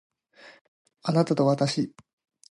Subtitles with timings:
[1.03, 1.93] あなたとわたし